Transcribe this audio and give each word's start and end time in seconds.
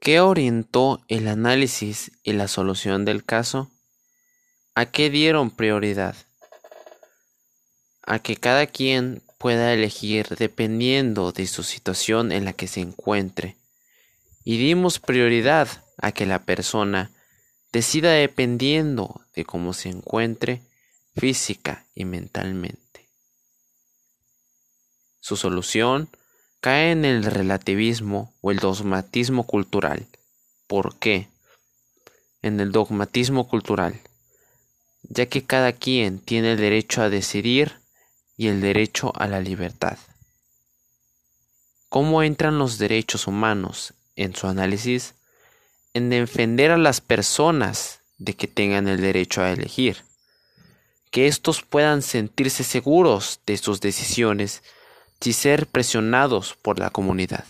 ¿Qué 0.00 0.18
orientó 0.20 1.04
el 1.08 1.28
análisis 1.28 2.12
y 2.22 2.32
la 2.32 2.48
solución 2.48 3.04
del 3.04 3.22
caso? 3.22 3.70
¿A 4.74 4.86
qué 4.86 5.10
dieron 5.10 5.50
prioridad? 5.50 6.16
A 8.06 8.18
que 8.18 8.36
cada 8.36 8.66
quien 8.66 9.22
pueda 9.36 9.74
elegir 9.74 10.26
dependiendo 10.38 11.32
de 11.32 11.46
su 11.46 11.62
situación 11.62 12.32
en 12.32 12.46
la 12.46 12.54
que 12.54 12.66
se 12.66 12.80
encuentre. 12.80 13.58
Y 14.42 14.56
dimos 14.56 15.00
prioridad 15.00 15.68
a 15.98 16.12
que 16.12 16.24
la 16.24 16.44
persona 16.46 17.10
decida 17.70 18.12
dependiendo 18.12 19.26
de 19.34 19.44
cómo 19.44 19.74
se 19.74 19.90
encuentre 19.90 20.62
física 21.14 21.84
y 21.94 22.06
mentalmente. 22.06 23.06
Su 25.20 25.36
solución 25.36 26.08
cae 26.60 26.92
en 26.92 27.04
el 27.04 27.24
relativismo 27.24 28.34
o 28.42 28.50
el 28.50 28.58
dogmatismo 28.58 29.44
cultural. 29.46 30.06
¿Por 30.66 30.98
qué? 30.98 31.28
En 32.42 32.60
el 32.60 32.70
dogmatismo 32.70 33.48
cultural, 33.48 34.00
ya 35.02 35.26
que 35.26 35.44
cada 35.44 35.72
quien 35.72 36.18
tiene 36.18 36.52
el 36.52 36.58
derecho 36.58 37.02
a 37.02 37.08
decidir 37.08 37.80
y 38.36 38.48
el 38.48 38.60
derecho 38.60 39.12
a 39.16 39.26
la 39.26 39.40
libertad. 39.40 39.98
¿Cómo 41.88 42.22
entran 42.22 42.58
los 42.58 42.78
derechos 42.78 43.26
humanos 43.26 43.94
en 44.14 44.36
su 44.36 44.46
análisis? 44.46 45.14
En 45.92 46.08
defender 46.08 46.70
a 46.70 46.78
las 46.78 47.00
personas 47.00 48.00
de 48.18 48.34
que 48.34 48.46
tengan 48.46 48.86
el 48.86 49.00
derecho 49.00 49.42
a 49.42 49.50
elegir, 49.50 50.04
que 51.10 51.26
éstos 51.26 51.62
puedan 51.62 52.02
sentirse 52.02 52.64
seguros 52.64 53.40
de 53.44 53.56
sus 53.56 53.80
decisiones 53.80 54.62
sin 55.20 55.34
ser 55.34 55.66
presionados 55.66 56.56
por 56.62 56.78
la 56.78 56.90
comunidad. 56.90 57.44